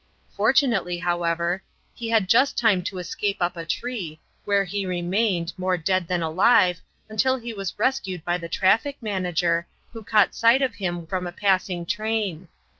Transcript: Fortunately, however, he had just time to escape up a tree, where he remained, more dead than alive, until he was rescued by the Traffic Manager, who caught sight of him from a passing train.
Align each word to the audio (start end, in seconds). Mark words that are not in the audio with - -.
Fortunately, 0.35 0.97
however, 0.97 1.61
he 1.93 2.09
had 2.09 2.27
just 2.27 2.57
time 2.57 2.81
to 2.85 2.97
escape 2.97 3.37
up 3.39 3.55
a 3.55 3.67
tree, 3.67 4.19
where 4.45 4.63
he 4.63 4.83
remained, 4.83 5.53
more 5.57 5.77
dead 5.77 6.07
than 6.07 6.23
alive, 6.23 6.81
until 7.07 7.37
he 7.37 7.53
was 7.53 7.77
rescued 7.77 8.25
by 8.25 8.39
the 8.39 8.49
Traffic 8.49 8.97
Manager, 8.99 9.67
who 9.93 10.03
caught 10.03 10.33
sight 10.33 10.63
of 10.63 10.73
him 10.73 11.05
from 11.05 11.27
a 11.27 11.31
passing 11.31 11.85
train. 11.85 12.47